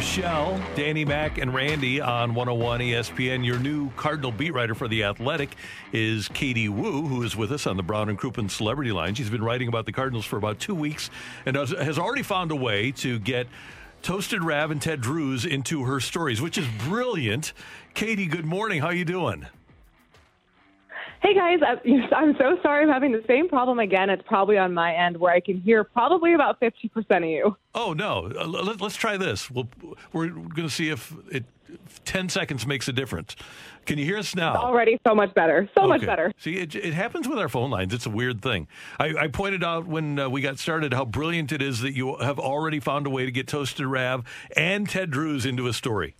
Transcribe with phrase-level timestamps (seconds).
[0.00, 3.44] Michelle, Danny Mac, and Randy on 101 ESPN.
[3.44, 5.54] Your new Cardinal beat writer for The Athletic
[5.92, 9.14] is Katie Woo, who is with us on the Brown and Crouppen Celebrity Line.
[9.14, 11.10] She's been writing about the Cardinals for about two weeks
[11.44, 13.46] and has, already found a way to get
[14.00, 17.52] Toasted Rav and Ted Drewes into her stories, which is brilliant.
[17.92, 18.80] Katie, good morning.
[18.80, 19.48] How you doing?
[21.22, 21.60] Hey guys,
[22.16, 24.08] I'm so sorry I'm having the same problem again.
[24.08, 27.56] It's probably on my end where I can hear probably about 50% of you.
[27.74, 28.32] Oh, no.
[28.36, 29.50] Uh, let, us try this.
[29.50, 29.68] We'll,
[30.12, 31.44] we're going to see if it
[32.04, 33.36] 10 seconds makes a difference.
[33.86, 34.54] Can you hear us now?
[34.54, 35.68] It's already so much better.
[35.74, 35.88] So okay.
[35.88, 36.32] much better.
[36.38, 37.92] See, it, it, happens with our phone lines.
[37.92, 38.66] It's a weird thing.
[38.98, 42.16] I, I pointed out when uh, we got started how brilliant it is that you
[42.16, 44.24] have already found a way to get Toasted Rav
[44.56, 46.16] and Ted Drewes into a story.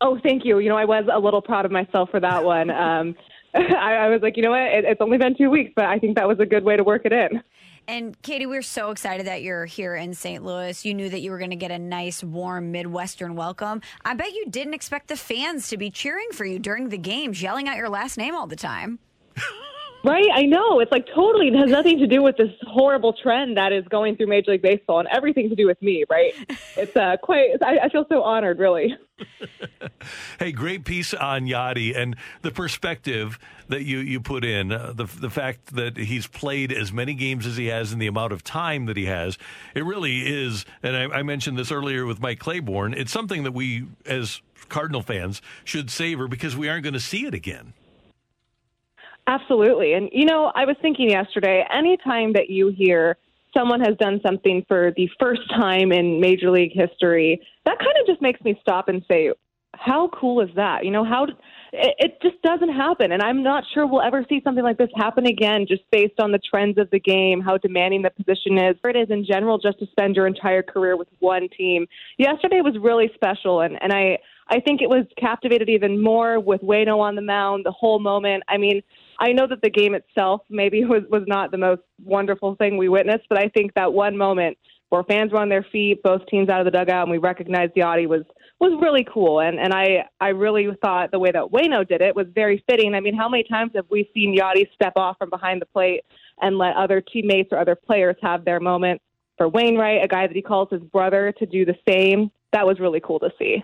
[0.00, 0.58] Oh, thank you.
[0.58, 2.70] You know, I was a little proud of myself for that one.
[2.70, 3.16] Um,
[3.76, 4.62] I, I was like, you know what?
[4.62, 6.84] It, it's only been two weeks, but I think that was a good way to
[6.84, 7.42] work it in.
[7.86, 10.44] And Katie, we're so excited that you're here in St.
[10.44, 10.84] Louis.
[10.84, 13.80] You knew that you were going to get a nice, warm Midwestern welcome.
[14.04, 17.40] I bet you didn't expect the fans to be cheering for you during the games,
[17.40, 18.98] yelling out your last name all the time.
[20.04, 20.78] Right, I know.
[20.78, 21.48] It's like totally.
[21.48, 24.62] It has nothing to do with this horrible trend that is going through Major League
[24.62, 26.04] Baseball, and everything to do with me.
[26.08, 26.32] Right?
[26.76, 27.60] It's uh, quite.
[27.60, 28.94] I, I feel so honored, really.
[30.38, 34.70] hey, great piece on Yadi and the perspective that you you put in.
[34.70, 38.06] Uh, the the fact that he's played as many games as he has in the
[38.06, 39.38] amount of time that he has.
[39.74, 40.64] It really is.
[40.84, 42.94] And I, I mentioned this earlier with Mike Claiborne.
[42.94, 47.26] It's something that we as Cardinal fans should savor because we aren't going to see
[47.26, 47.72] it again.
[49.28, 49.92] Absolutely.
[49.92, 53.18] And, you know, I was thinking yesterday, anytime that you hear
[53.54, 58.06] someone has done something for the first time in Major League history, that kind of
[58.06, 59.30] just makes me stop and say,
[59.74, 60.86] how cool is that?
[60.86, 63.12] You know, how it, it just doesn't happen.
[63.12, 66.32] And I'm not sure we'll ever see something like this happen again, just based on
[66.32, 68.76] the trends of the game, how demanding the position is.
[68.82, 71.86] It is in general just to spend your entire career with one team.
[72.16, 73.60] Yesterday was really special.
[73.60, 74.18] And, and I,
[74.48, 78.42] I think it was captivated even more with Wayno on the mound, the whole moment.
[78.48, 78.82] I mean,
[79.18, 82.88] I know that the game itself maybe was was not the most wonderful thing we
[82.88, 84.58] witnessed, but I think that one moment
[84.90, 87.74] where fans were on their feet, both teams out of the dugout, and we recognized
[87.74, 88.22] Yadi was
[88.60, 89.40] was really cool.
[89.40, 92.94] And and I I really thought the way that Wayno did it was very fitting.
[92.94, 96.02] I mean, how many times have we seen Yadi step off from behind the plate
[96.40, 99.00] and let other teammates or other players have their moment?
[99.36, 102.80] For Wainwright, a guy that he calls his brother, to do the same, that was
[102.80, 103.62] really cool to see.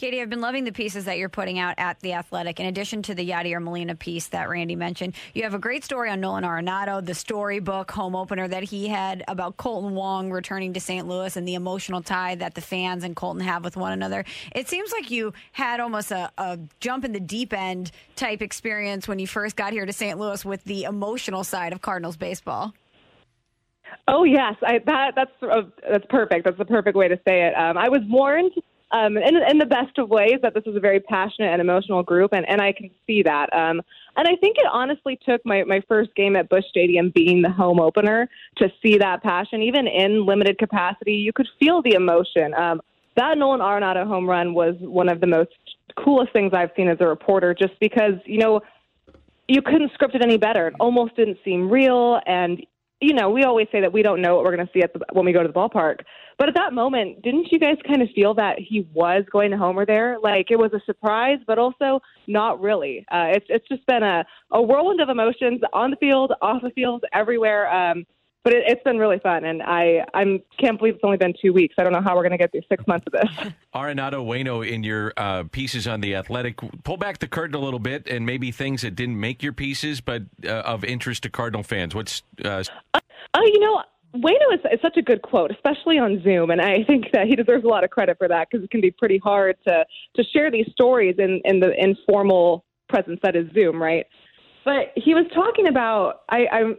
[0.00, 2.58] Katie, I've been loving the pieces that you're putting out at The Athletic.
[2.58, 6.08] In addition to the Yadier Molina piece that Randy mentioned, you have a great story
[6.08, 10.80] on Nolan Arenado, the storybook home opener that he had about Kolten Wong returning to
[10.80, 11.06] St.
[11.06, 14.24] Louis and the emotional tie that the fans and Kolten have with one another.
[14.54, 19.06] It seems like you had almost a, a jump in the deep end type experience
[19.06, 20.18] when you first got here to St.
[20.18, 22.72] Louis with the emotional side of Cardinals baseball.
[24.08, 26.46] Oh yes, I, that that's uh, that's perfect.
[26.46, 27.52] That's the perfect way to say it.
[27.54, 28.52] Um, I was warned
[28.92, 32.02] um, in, in the best of ways that this is a very passionate and emotional
[32.02, 33.52] group, and, and I can see that.
[33.52, 33.80] Um,
[34.16, 37.50] and I think it honestly took my, my first game at Busch Stadium being the
[37.50, 39.62] home opener to see that passion.
[39.62, 42.52] Even in limited capacity, you could feel the emotion.
[42.54, 42.80] Um,
[43.16, 45.50] that Nolan Arenado home run was one of the most
[45.96, 48.60] coolest things I've seen as a reporter, just because, you know,
[49.48, 50.68] you couldn't script it any better.
[50.68, 52.64] It almost didn't seem real, and
[53.00, 54.92] you know, we always say that we don't know what we're going to see at
[54.92, 56.00] the, when we go to the ballpark.
[56.38, 59.58] But at that moment, didn't you guys kind of feel that he was going to
[59.58, 60.18] homer there?
[60.22, 63.04] Like it was a surprise, but also not really.
[63.10, 66.70] Uh, it's it's just been a, a whirlwind of emotions on the field, off the
[66.70, 67.70] field, everywhere.
[67.70, 68.06] Um,
[68.42, 71.52] but it, has been really fun, and I I can't believe it's only been two
[71.52, 71.74] weeks.
[71.78, 73.52] I don't know how we're going to get through six months of this.
[73.74, 77.78] Arenado Wayno, in your uh, pieces on the Athletic, pull back the curtain a little
[77.78, 81.62] bit, and maybe things that didn't make your pieces, but uh, of interest to Cardinal
[81.62, 81.94] fans.
[81.94, 82.64] What's uh...
[82.94, 83.00] uh,
[83.34, 83.82] you know.
[84.12, 87.36] Wayno is, is such a good quote, especially on Zoom, and I think that he
[87.36, 89.86] deserves a lot of credit for that because it can be pretty hard to
[90.16, 94.06] to share these stories in in the informal presence that is Zoom, right?
[94.64, 96.76] But he was talking about I, I'm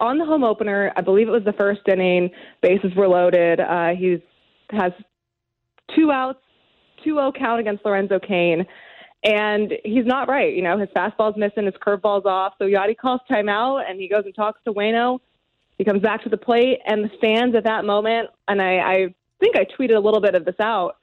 [0.00, 0.92] on the home opener.
[0.96, 2.30] I believe it was the first inning.
[2.62, 3.60] Bases were loaded.
[3.60, 4.22] Uh, he
[4.70, 4.92] has
[5.94, 6.40] two outs,
[7.06, 8.66] 2-0 count against Lorenzo Cain,
[9.24, 10.54] and he's not right.
[10.54, 12.54] You know, his fastball's missing, his curveball's off.
[12.58, 15.20] So Yadi calls timeout, and he goes and talks to Wayno.
[15.78, 19.14] He comes back to the plate, and the fans at that moment, and I, I
[19.40, 20.96] think I tweeted a little bit of this out.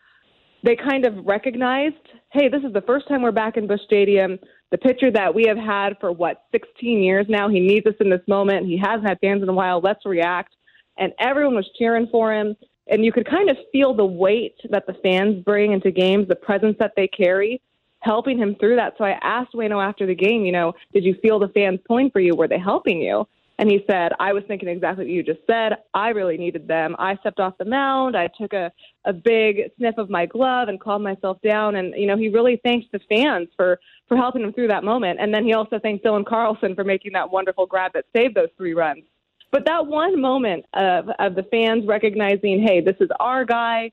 [0.63, 1.95] They kind of recognized,
[2.31, 4.39] hey, this is the first time we're back in Busch Stadium.
[4.71, 8.09] The pitcher that we have had for what 16 years now, he needs us in
[8.09, 8.65] this moment.
[8.65, 9.79] He hasn't had fans in a while.
[9.79, 10.55] Let's react.
[10.97, 12.55] And everyone was cheering for him.
[12.87, 16.35] And you could kind of feel the weight that the fans bring into games, the
[16.35, 17.61] presence that they carry,
[17.99, 18.93] helping him through that.
[18.97, 22.11] So I asked Wayno after the game, you know, did you feel the fans pulling
[22.11, 22.35] for you?
[22.35, 23.27] Were they helping you?
[23.59, 25.77] And he said, I was thinking exactly what you just said.
[25.93, 26.95] I really needed them.
[26.99, 28.15] I stepped off the mound.
[28.15, 28.71] I took a,
[29.05, 31.75] a big sniff of my glove and calmed myself down.
[31.75, 35.19] And, you know, he really thanked the fans for, for helping him through that moment.
[35.19, 38.49] And then he also thanked Dylan Carlson for making that wonderful grab that saved those
[38.57, 39.03] three runs.
[39.51, 43.91] But that one moment of, of the fans recognizing, hey, this is our guy.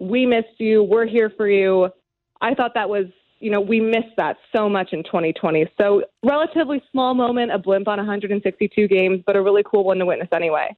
[0.00, 0.82] We missed you.
[0.82, 1.90] We're here for you.
[2.40, 3.06] I thought that was
[3.44, 5.66] you know, we missed that so much in 2020.
[5.78, 10.06] So, relatively small moment, a blimp on 162 games, but a really cool one to
[10.06, 10.74] witness anyway.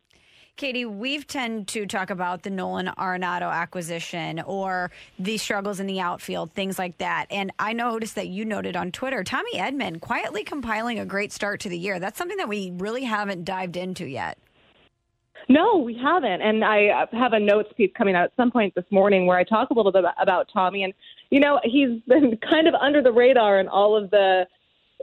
[0.57, 6.01] Katie, we've tend to talk about the Nolan Arenado acquisition or the struggles in the
[6.01, 7.27] outfield, things like that.
[7.31, 11.61] And I noticed that you noted on Twitter, Tommy Edman quietly compiling a great start
[11.61, 12.01] to the year.
[12.01, 14.39] That's something that we really haven't dived into yet.
[15.49, 16.43] No, we haven't.
[16.43, 19.45] And I have a notes piece coming out at some point this morning where I
[19.45, 20.83] talk a little bit about Tommy.
[20.83, 20.93] And,
[21.31, 24.47] you know, he's been kind of under the radar in all of the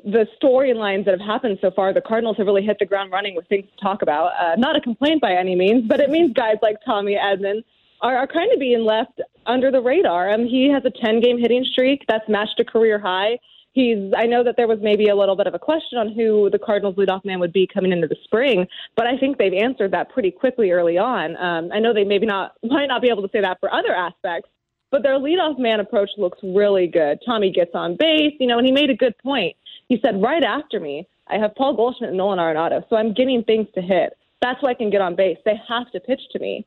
[0.03, 1.93] the storylines that have happened so far.
[1.93, 4.31] The Cardinals have really hit the ground running with things to talk about.
[4.41, 7.63] Uh, not a complaint by any means, but it means guys like Tommy Edman
[8.01, 10.31] are, are kind of being left under the radar.
[10.31, 13.37] Um, he has a 10 game hitting streak that's matched a career high
[13.73, 16.49] he's I know that there was maybe a little bit of a question on who
[16.49, 19.91] the Cardinals leadoff man would be coming into the spring, but I think they've answered
[19.91, 21.35] that pretty quickly early on.
[21.37, 23.93] Um, I know they maybe not might not be able to say that for other
[23.93, 24.49] aspects,
[24.91, 27.19] but their leadoff man approach looks really good.
[27.25, 29.55] Tommy gets on base, you know, and he made a good point.
[29.89, 33.43] He said, right after me, I have Paul Goldschmidt and Nolan Arenado, so I'm getting
[33.43, 34.17] things to hit.
[34.41, 35.37] That's why I can get on base.
[35.45, 36.65] They have to pitch to me.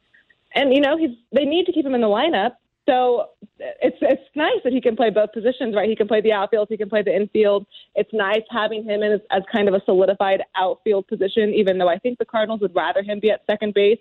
[0.54, 2.52] And you know, he's they need to keep him in the lineup
[2.88, 5.88] so it's it's nice that he can play both positions, right?
[5.88, 7.66] He can play the outfield, he can play the infield.
[7.94, 11.88] It's nice having him in as, as kind of a solidified outfield position, even though
[11.88, 13.98] I think the Cardinals would rather him be at second base.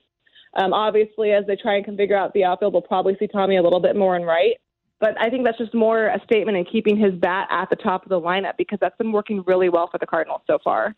[0.56, 3.58] Um, obviously, as they try and can figure out the outfield, we'll probably see Tommy
[3.58, 4.56] a little bit more in right.
[5.00, 8.04] But I think that's just more a statement in keeping his bat at the top
[8.04, 10.96] of the lineup because that's been working really well for the Cardinals so far.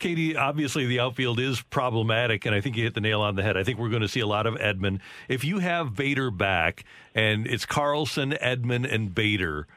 [0.00, 3.42] Katie, obviously the outfield is problematic, and I think you hit the nail on the
[3.42, 3.56] head.
[3.56, 5.00] I think we're going to see a lot of Edman.
[5.28, 9.68] If you have Bader back, and it's Carlson, Edman, and Bader,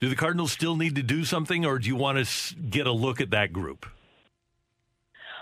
[0.00, 2.92] do the Cardinals still need to do something, or do you want to get a
[2.92, 3.86] look at that group?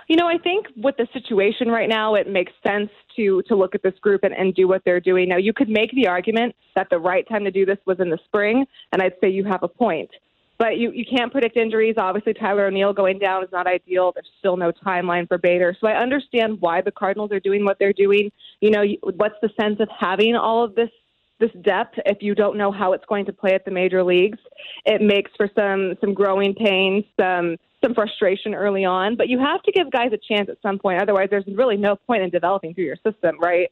[0.08, 3.74] You know, I think with the situation right now, it makes sense to to look
[3.74, 5.28] at this group and, and do what they're doing.
[5.28, 8.10] Now, you could make the argument that the right time to do this was in
[8.10, 10.10] the spring, and I'd say you have a point
[10.58, 11.96] but you, you can't predict injuries.
[11.98, 14.12] Obviously, Tyler O'Neill going down is not ideal.
[14.12, 15.76] There's still no timeline for Bader.
[15.80, 18.30] So I understand why the Cardinals are doing what they're doing.
[18.60, 20.90] You know, what's the sense of having all of this
[21.38, 24.38] this depth if you don't know how it's going to play at the major leagues?
[24.86, 29.16] It makes for some some growing pains, some some frustration early on.
[29.16, 31.02] But you have to give guys a chance at some point.
[31.02, 33.70] Otherwise, there's really no point in developing through your system, right?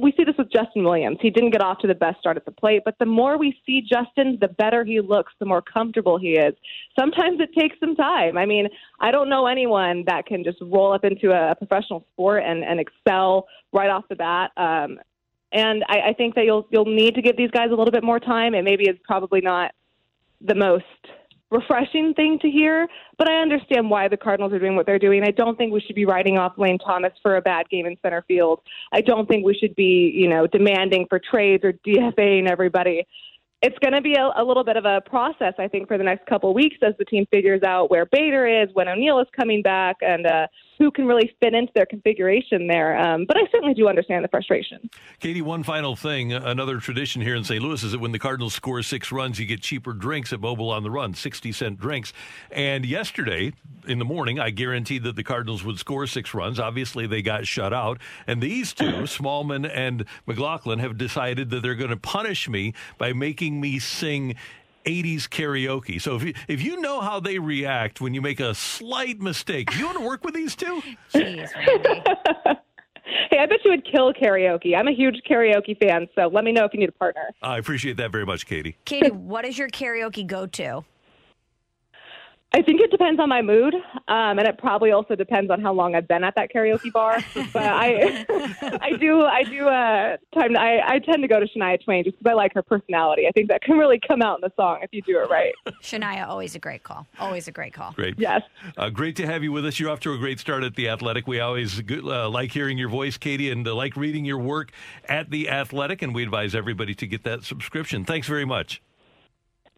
[0.00, 1.18] We see this with Justin Williams.
[1.20, 3.56] He didn't get off to the best start at the plate, but the more we
[3.66, 6.54] see Justin, the better he looks, the more comfortable he is.
[6.98, 8.36] Sometimes it takes some time.
[8.36, 8.68] I mean,
[9.00, 12.80] I don't know anyone that can just roll up into a professional sport and, and
[12.80, 14.50] excel right off the bat.
[14.56, 14.98] Um,
[15.52, 18.04] and I, I think that you'll you'll need to give these guys a little bit
[18.04, 18.54] more time.
[18.54, 19.72] and maybe it's probably not
[20.40, 20.84] the most
[21.50, 22.86] refreshing thing to hear,
[23.16, 25.22] but I understand why the Cardinals are doing what they're doing.
[25.24, 27.96] I don't think we should be writing off Lane Thomas for a bad game in
[28.02, 28.60] center field.
[28.92, 33.06] I don't think we should be, you know, demanding for trades or DFAing everybody.
[33.60, 36.04] It's going to be a, a little bit of a process, I think, for the
[36.04, 39.26] next couple of weeks as the team figures out where Bader is, when O'Neill is
[39.34, 40.46] coming back, and uh,
[40.78, 42.96] who can really fit into their configuration there.
[42.98, 44.88] Um, but I certainly do understand the frustration.
[45.20, 46.32] Katie, one final thing.
[46.32, 47.62] Another tradition here in St.
[47.62, 50.70] Louis is that when the Cardinals score six runs, you get cheaper drinks at Mobil
[50.70, 52.12] on the Run, 60 cent drinks.
[52.50, 53.52] And yesterday
[53.86, 56.60] in the morning, I guaranteed that the Cardinals would score six runs.
[56.60, 57.98] Obviously, they got shut out.
[58.26, 63.12] And these two, Smallmon and McLaughlin, have decided that they're going to punish me by
[63.12, 64.36] making me sing
[64.88, 66.00] 80s karaoke.
[66.00, 69.76] So if you, if you know how they react when you make a slight mistake,
[69.76, 70.82] you want to work with these two?
[71.12, 71.50] Jeez,
[73.30, 74.76] Hey, I bet you would kill karaoke.
[74.76, 77.30] I'm a huge karaoke fan, so let me know if you need a partner.
[77.42, 78.76] I appreciate that very much, Katie.
[78.84, 80.84] Katie, what is your karaoke go to?
[82.50, 85.74] I think it depends on my mood, um, and it probably also depends on how
[85.74, 87.18] long I've been at that karaoke bar.
[87.52, 88.24] but I,
[88.80, 89.68] I do, I do.
[89.68, 90.56] Uh, time.
[90.56, 93.26] I, I tend to go to Shania Twain just because I like her personality.
[93.26, 95.52] I think that can really come out in the song if you do it right.
[95.82, 97.06] Shania, always a great call.
[97.20, 97.92] Always a great call.
[97.92, 98.18] Great.
[98.18, 98.40] Yes.
[98.78, 99.78] Uh, great to have you with us.
[99.78, 101.26] You're off to a great start at The Athletic.
[101.26, 104.70] We always uh, like hearing your voice, Katie, and uh, like reading your work
[105.06, 108.06] at The Athletic, and we advise everybody to get that subscription.
[108.06, 108.80] Thanks very much.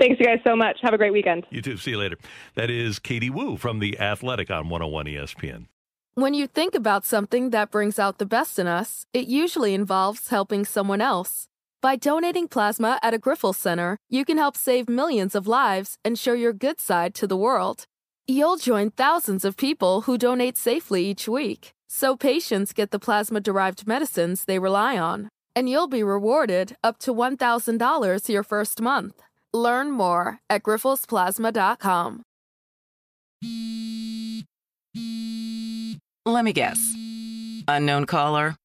[0.00, 0.78] Thanks, you guys, so much.
[0.80, 1.46] Have a great weekend.
[1.50, 1.76] You too.
[1.76, 2.16] See you later.
[2.54, 5.66] That is Katie Woo from The Athletic on 101 ESPN.
[6.14, 10.28] When you think about something that brings out the best in us, it usually involves
[10.28, 11.48] helping someone else.
[11.82, 16.18] By donating plasma at a Grifols Center, you can help save millions of lives and
[16.18, 17.84] show your good side to the world.
[18.26, 23.40] You'll join thousands of people who donate safely each week, so patients get the plasma
[23.40, 25.28] derived medicines they rely on.
[25.54, 29.22] And you'll be rewarded up to $1,000 your first month.
[29.52, 32.22] Learn more at grifolsplasma.com.
[36.26, 36.78] Let me guess.
[37.66, 38.56] Unknown caller?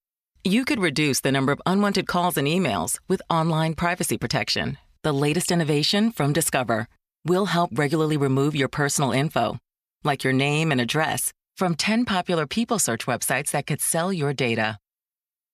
[0.43, 4.77] You could reduce the number of unwanted calls and emails with online privacy protection.
[5.01, 6.87] The latest innovation from Discover
[7.25, 9.57] will help regularly remove your personal info,
[10.03, 14.33] like your name and address, from 10 popular people search websites that could sell your
[14.33, 14.77] data.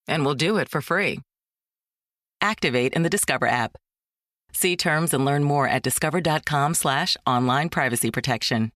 [0.08, 1.20] And we'll do it for free.
[2.42, 3.78] Activate in the Discover app.
[4.54, 8.70] See terms and learn more at discover.com slash online privacy protection.